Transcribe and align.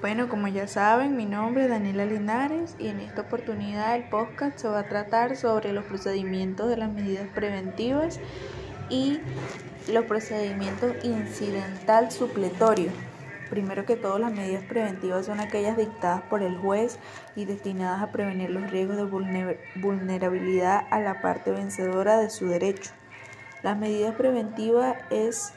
Bueno, 0.00 0.30
como 0.30 0.48
ya 0.48 0.66
saben, 0.66 1.14
mi 1.14 1.26
nombre 1.26 1.64
es 1.64 1.68
Daniela 1.68 2.06
Linares 2.06 2.74
y 2.78 2.88
en 2.88 3.00
esta 3.00 3.20
oportunidad 3.20 3.96
el 3.96 4.04
podcast 4.04 4.58
se 4.58 4.66
va 4.66 4.78
a 4.78 4.88
tratar 4.88 5.36
sobre 5.36 5.74
los 5.74 5.84
procedimientos 5.84 6.70
de 6.70 6.78
las 6.78 6.90
medidas 6.90 7.28
preventivas 7.34 8.18
y 8.88 9.20
los 9.92 10.06
procedimientos 10.06 10.94
incidental 11.04 12.10
supletorio. 12.10 12.90
Primero 13.50 13.84
que 13.84 13.96
todo, 13.96 14.18
las 14.18 14.32
medidas 14.32 14.64
preventivas 14.64 15.26
son 15.26 15.38
aquellas 15.38 15.76
dictadas 15.76 16.22
por 16.22 16.42
el 16.42 16.56
juez 16.56 16.98
y 17.36 17.44
destinadas 17.44 18.00
a 18.00 18.10
prevenir 18.10 18.48
los 18.48 18.70
riesgos 18.70 18.96
de 18.96 19.58
vulnerabilidad 19.82 20.82
a 20.90 21.00
la 21.00 21.20
parte 21.20 21.50
vencedora 21.50 22.16
de 22.16 22.30
su 22.30 22.46
derecho. 22.48 22.92
Las 23.62 23.76
medidas 23.76 24.14
preventivas 24.14 24.96
es 25.10 25.52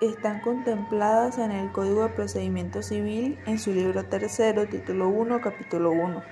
están 0.00 0.40
contempladas 0.40 1.38
en 1.38 1.50
el 1.50 1.72
Código 1.72 2.02
de 2.02 2.10
Procedimiento 2.10 2.82
Civil 2.82 3.38
en 3.46 3.58
su 3.58 3.72
libro 3.72 4.04
tercero, 4.04 4.66
título 4.66 5.08
1, 5.08 5.40
capítulo 5.40 5.90
1. 5.90 6.22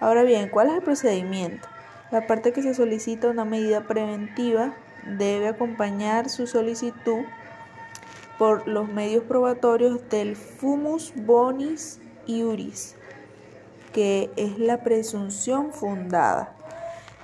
Ahora 0.00 0.22
bien, 0.22 0.48
¿cuál 0.48 0.68
es 0.68 0.74
el 0.74 0.82
procedimiento? 0.82 1.66
La 2.10 2.26
parte 2.26 2.52
que 2.52 2.62
se 2.62 2.74
solicita 2.74 3.28
una 3.28 3.44
medida 3.44 3.86
preventiva 3.86 4.74
debe 5.06 5.48
acompañar 5.48 6.28
su 6.28 6.46
solicitud 6.46 7.24
por 8.38 8.68
los 8.68 8.88
medios 8.88 9.24
probatorios 9.24 10.08
del 10.10 10.36
fumus 10.36 11.12
bonis 11.16 12.00
iuris, 12.26 12.96
que 13.92 14.30
es 14.36 14.58
la 14.58 14.82
presunción 14.82 15.72
fundada 15.72 16.57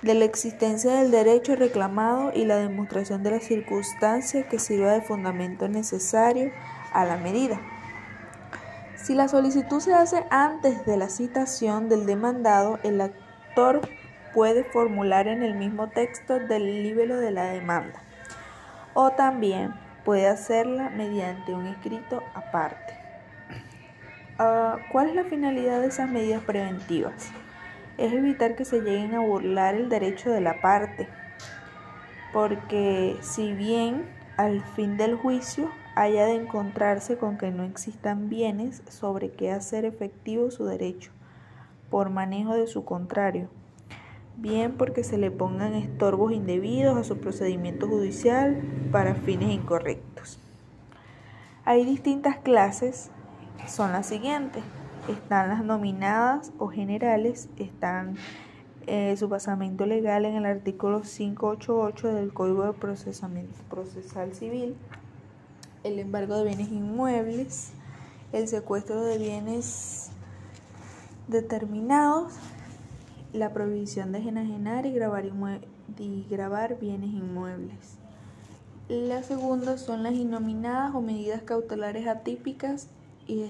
de 0.04 0.14
la 0.14 0.26
existencia 0.26 0.96
del 0.96 1.10
derecho 1.10 1.56
reclamado 1.56 2.30
y 2.34 2.44
la 2.44 2.56
demostración 2.56 3.22
de 3.22 3.30
la 3.30 3.40
circunstancia 3.40 4.46
que 4.48 4.58
sirva 4.58 4.92
de 4.92 5.00
fundamento 5.00 5.66
necesario 5.66 6.52
a 6.92 7.06
la 7.06 7.16
medida. 7.16 7.58
Si 8.96 9.14
la 9.14 9.28
solicitud 9.28 9.80
se 9.80 9.94
hace 9.94 10.24
antes 10.30 10.84
de 10.84 10.98
la 10.98 11.08
citación 11.08 11.88
del 11.88 12.04
demandado, 12.04 12.78
el 12.82 13.00
actor 13.00 13.80
puede 14.34 14.64
formular 14.64 15.26
en 15.26 15.42
el 15.42 15.54
mismo 15.54 15.88
texto 15.88 16.38
del 16.38 16.82
libelo 16.82 17.16
de 17.16 17.30
la 17.30 17.44
demanda 17.44 18.02
o 18.92 19.10
también 19.10 19.74
puede 20.04 20.28
hacerla 20.28 20.90
mediante 20.90 21.54
un 21.54 21.66
escrito 21.66 22.22
aparte. 22.34 22.94
Ah, 24.38 24.78
¿Cuál 24.92 25.08
es 25.08 25.14
la 25.14 25.24
finalidad 25.24 25.80
de 25.80 25.86
esas 25.86 26.10
medidas 26.10 26.42
preventivas? 26.42 27.32
Es 27.98 28.12
evitar 28.12 28.56
que 28.56 28.64
se 28.64 28.80
lleguen 28.80 29.14
a 29.14 29.20
burlar 29.20 29.74
el 29.74 29.88
derecho 29.88 30.30
de 30.30 30.40
la 30.40 30.60
parte, 30.60 31.08
porque 32.32 33.16
si 33.20 33.52
bien 33.52 34.06
al 34.36 34.62
fin 34.62 34.96
del 34.96 35.14
juicio 35.16 35.70
haya 35.94 36.26
de 36.26 36.34
encontrarse 36.34 37.16
con 37.16 37.38
que 37.38 37.50
no 37.50 37.62
existan 37.62 38.28
bienes 38.28 38.82
sobre 38.88 39.30
qué 39.30 39.52
hacer 39.52 39.84
efectivo 39.84 40.50
su 40.50 40.64
derecho, 40.64 41.12
por 41.90 42.10
manejo 42.10 42.54
de 42.54 42.66
su 42.66 42.84
contrario, 42.84 43.48
bien 44.36 44.76
porque 44.76 45.04
se 45.04 45.16
le 45.16 45.30
pongan 45.30 45.74
estorbos 45.74 46.32
indebidos 46.32 46.96
a 46.96 47.04
su 47.04 47.18
procedimiento 47.18 47.86
judicial 47.86 48.60
para 48.90 49.14
fines 49.14 49.50
incorrectos. 49.50 50.40
Hay 51.64 51.84
distintas 51.84 52.38
clases, 52.38 53.10
son 53.68 53.92
las 53.92 54.06
siguientes 54.06 54.64
están 55.08 55.48
las 55.48 55.64
nominadas 55.64 56.52
o 56.58 56.68
generales, 56.68 57.48
están 57.56 58.16
eh, 58.86 59.16
su 59.16 59.28
basamento 59.28 59.86
legal 59.86 60.24
en 60.24 60.36
el 60.36 60.46
artículo 60.46 61.02
588 61.02 62.08
del 62.08 62.32
Código 62.32 62.64
de 62.64 62.72
Procesamiento 62.72 63.54
Procesal 63.68 64.34
Civil, 64.34 64.76
el 65.84 65.98
embargo 65.98 66.36
de 66.36 66.44
bienes 66.44 66.68
inmuebles, 66.68 67.72
el 68.32 68.48
secuestro 68.48 69.02
de 69.02 69.18
bienes 69.18 70.10
determinados, 71.28 72.32
la 73.32 73.52
prohibición 73.52 74.12
de 74.12 74.18
enajenar 74.18 74.86
y 74.86 74.92
grabar, 74.92 75.24
y 75.98 76.26
grabar 76.30 76.78
bienes 76.78 77.10
inmuebles. 77.10 77.98
La 78.88 79.22
segunda 79.22 79.78
son 79.78 80.02
las 80.02 80.12
innominadas 80.12 80.94
o 80.94 81.00
medidas 81.00 81.42
cautelares 81.42 82.06
atípicas 82.06 82.88
y 83.26 83.46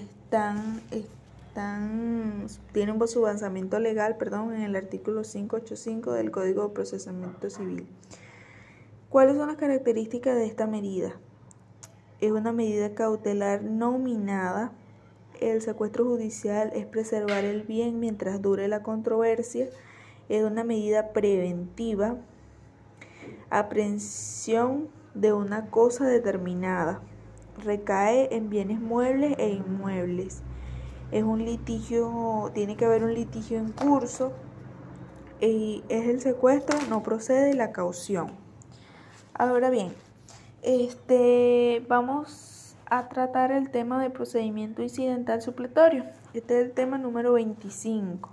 están, 1.55 2.47
tienen 2.73 3.07
su 3.07 3.25
avanzamiento 3.25 3.79
legal 3.79 4.17
perdón, 4.17 4.53
en 4.53 4.63
el 4.63 4.75
artículo 4.75 5.21
585 5.21 6.11
del 6.11 6.29
Código 6.29 6.67
de 6.67 6.73
Procesamiento 6.73 7.49
Civil. 7.49 7.87
¿Cuáles 9.07 9.37
son 9.37 9.47
las 9.47 9.55
características 9.55 10.35
de 10.35 10.47
esta 10.47 10.67
medida? 10.67 11.15
Es 12.19 12.33
una 12.33 12.51
medida 12.51 12.93
cautelar 12.93 13.63
nominada. 13.63 14.73
El 15.39 15.61
secuestro 15.61 16.03
judicial 16.03 16.71
es 16.75 16.85
preservar 16.87 17.45
el 17.45 17.61
bien 17.63 18.01
mientras 18.01 18.41
dure 18.41 18.67
la 18.67 18.83
controversia. 18.83 19.69
Es 20.27 20.43
una 20.43 20.65
medida 20.65 21.13
preventiva. 21.13 22.17
Aprehensión 23.49 24.89
de 25.13 25.31
una 25.31 25.69
cosa 25.69 26.05
determinada. 26.05 26.99
Recae 27.63 28.35
en 28.35 28.49
bienes 28.49 28.81
muebles 28.81 29.35
e 29.37 29.51
inmuebles 29.51 30.43
es 31.15 31.23
un 31.23 31.45
litigio, 31.45 32.51
tiene 32.53 32.75
que 32.75 32.83
haber 32.83 33.05
un 33.05 33.13
litigio 33.13 33.57
en 33.57 33.71
curso 33.71 34.33
y 35.39 35.81
es 35.87 36.09
el 36.09 36.19
secuestro, 36.19 36.77
no 36.89 37.03
procede 37.03 37.53
la 37.53 37.71
caución. 37.71 38.31
Ahora 39.33 39.69
bien, 39.69 39.93
este 40.61 41.85
vamos 41.87 42.75
a 42.87 43.07
tratar 43.07 43.53
el 43.53 43.69
tema 43.71 44.03
de 44.03 44.09
procedimiento 44.09 44.81
incidental 44.81 45.41
supletorio. 45.41 46.03
Este 46.33 46.59
es 46.59 46.65
el 46.65 46.73
tema 46.73 46.97
número 46.97 47.31
25. 47.31 48.29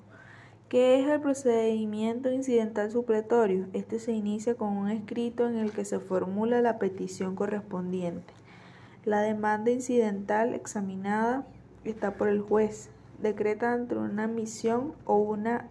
¿Qué 0.69 1.01
es 1.01 1.09
el 1.09 1.21
procedimiento 1.21 2.33
incidental 2.33 2.91
supletorio? 2.91 3.69
Este 3.75 4.01
se 4.01 4.11
inicia 4.11 4.57
con 4.57 4.77
un 4.77 4.91
escrito 4.91 5.49
en 5.49 5.57
el 5.57 5.71
que 5.71 5.85
se 5.85 6.01
formula 6.01 6.61
la 6.61 6.81
petición 6.81 7.37
correspondiente. 7.37 8.35
La 9.05 9.21
demanda 9.21 9.71
incidental 9.71 10.53
examinada 10.53 11.47
está 11.85 12.15
por 12.15 12.29
el 12.29 12.41
juez. 12.41 12.91
Decreta 13.19 13.75
entre 13.75 13.99
una 13.99 14.25
admisión 14.25 14.95
o 15.05 15.17
una 15.17 15.69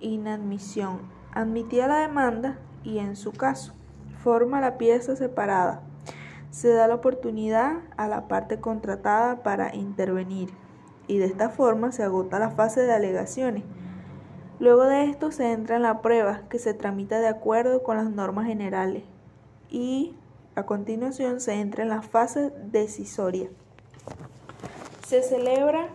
inadmisión. 0.00 1.00
Admitida 1.32 1.88
la 1.88 1.98
demanda 1.98 2.58
y 2.84 2.98
en 2.98 3.16
su 3.16 3.32
caso 3.32 3.74
forma 4.22 4.60
la 4.60 4.78
pieza 4.78 5.16
separada. 5.16 5.82
Se 6.50 6.68
da 6.68 6.86
la 6.86 6.96
oportunidad 6.96 7.78
a 7.96 8.08
la 8.08 8.28
parte 8.28 8.60
contratada 8.60 9.42
para 9.42 9.74
intervenir 9.74 10.50
y 11.06 11.18
de 11.18 11.26
esta 11.26 11.48
forma 11.48 11.92
se 11.92 12.02
agota 12.02 12.38
la 12.38 12.50
fase 12.50 12.82
de 12.82 12.92
alegaciones. 12.92 13.64
Luego 14.60 14.84
de 14.84 15.04
esto 15.04 15.30
se 15.30 15.52
entra 15.52 15.76
en 15.76 15.82
la 15.82 16.02
prueba 16.02 16.42
que 16.48 16.58
se 16.58 16.74
tramita 16.74 17.20
de 17.20 17.28
acuerdo 17.28 17.82
con 17.82 17.96
las 17.96 18.10
normas 18.10 18.46
generales 18.46 19.04
y 19.70 20.14
a 20.54 20.64
continuación 20.64 21.40
se 21.40 21.54
entra 21.54 21.82
en 21.82 21.90
la 21.90 22.02
fase 22.02 22.50
decisoria. 22.70 23.48
Se 25.08 25.22
celebra 25.22 25.88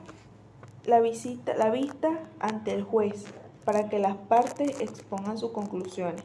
la, 0.85 1.00
visita, 1.00 1.53
la 1.53 1.69
vista 1.69 2.09
ante 2.40 2.74
el 2.74 2.81
juez 2.81 3.25
para 3.63 3.88
que 3.88 4.00
las 4.00 4.18
partes 4.18 4.81
expongan 4.81 5.38
sus 5.38 5.51
conclusiones. 5.51 6.24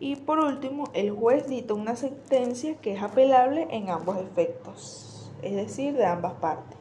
Y 0.00 0.16
por 0.16 0.40
último, 0.40 0.90
el 0.94 1.12
juez 1.12 1.46
dicta 1.46 1.74
una 1.74 1.94
sentencia 1.94 2.74
que 2.78 2.94
es 2.94 3.02
apelable 3.04 3.68
en 3.70 3.88
ambos 3.88 4.16
efectos, 4.18 5.30
es 5.42 5.54
decir, 5.54 5.94
de 5.94 6.06
ambas 6.06 6.32
partes. 6.32 6.76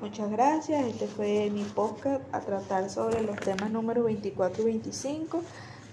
Muchas 0.00 0.30
gracias. 0.30 0.86
Este 0.86 1.08
fue 1.08 1.50
mi 1.50 1.64
podcast 1.64 2.22
a 2.32 2.38
tratar 2.38 2.88
sobre 2.88 3.20
los 3.22 3.34
temas 3.40 3.72
número 3.72 4.04
24 4.04 4.62
y 4.62 4.64
25 4.64 5.42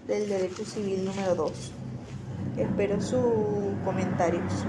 del 0.06 0.29
Derecho 0.29 0.63
Civil 0.63 1.06
número 1.06 1.34
2. 1.34 1.72
Espero 2.57 3.02
sus 3.02 3.23
comentarios. 3.84 4.67